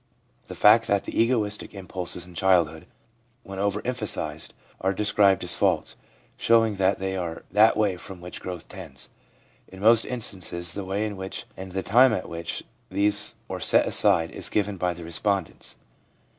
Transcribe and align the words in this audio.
The 0.47 0.55
fact 0.55 0.87
that 0.87 1.03
the 1.03 1.15
egoistic 1.21 1.75
impulses 1.75 2.25
in 2.25 2.33
childhood, 2.33 2.87
when 3.43 3.59
over 3.59 3.83
emphasised, 3.85 4.51
are 4.79 4.95
de 4.95 5.05
scribed 5.05 5.43
as 5.43 5.53
faults, 5.53 5.95
shows 6.37 6.77
that 6.79 6.97
they 6.97 7.15
are 7.15 7.43
that 7.51 7.75
away 7.75 7.97
from 7.97 8.19
which 8.19 8.41
growth 8.41 8.67
tends. 8.67 9.09
In 9.67 9.79
most 9.79 10.03
instances 10.05 10.71
the 10.71 10.85
way 10.85 11.05
in 11.05 11.17
which 11.17 11.45
and 11.55 11.73
the 11.73 11.83
time 11.83 12.13
at 12.13 12.27
which 12.27 12.63
these 12.89 13.35
were 13.47 13.59
set 13.59 13.85
aside 13.87 14.31
is 14.31 14.49
given 14.49 14.75
by 14.77 14.95
the 14.95 15.03
respondents. 15.03 15.75